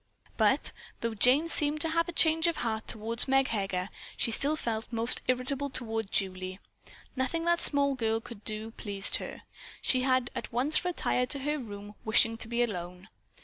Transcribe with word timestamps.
But, 0.35 0.71
though 1.01 1.13
Jane 1.13 1.43
had 1.43 1.51
seemed 1.51 1.79
to 1.81 1.89
have 1.89 2.09
a 2.09 2.11
change 2.11 2.47
of 2.47 2.57
heart 2.65 2.87
toward 2.87 3.27
Meg 3.27 3.49
Heger, 3.49 3.89
she 4.17 4.31
still 4.31 4.55
felt 4.55 4.91
most 4.91 5.21
irritable 5.27 5.69
toward 5.69 6.09
Julie. 6.09 6.59
Nothing 7.15 7.45
that 7.45 7.59
small 7.61 7.93
girl 7.93 8.19
could 8.19 8.43
do 8.43 8.71
pleased 8.71 9.17
her. 9.17 9.43
She 9.79 10.01
had 10.01 10.31
at 10.33 10.51
once 10.51 10.83
retired 10.85 11.29
to 11.29 11.39
her 11.41 11.59
room, 11.59 11.93
wishing 12.03 12.35
to 12.37 12.47
be 12.47 12.63
alone. 12.63 13.09